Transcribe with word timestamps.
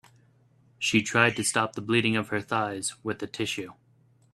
She 0.79 1.03
tried 1.03 1.35
to 1.35 1.43
stop 1.43 1.73
the 1.73 1.81
bleeding 1.83 2.15
of 2.17 2.29
her 2.29 2.41
thighs 2.41 2.95
with 3.03 3.21
a 3.21 3.27
tissue. 3.27 3.73